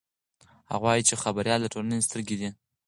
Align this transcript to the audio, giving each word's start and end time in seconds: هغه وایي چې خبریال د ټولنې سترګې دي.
هغه 0.71 0.83
وایي 0.85 1.03
چې 1.07 1.21
خبریال 1.23 1.59
د 1.61 1.67
ټولنې 1.73 2.05
سترګې 2.07 2.35
دي. 2.41 2.49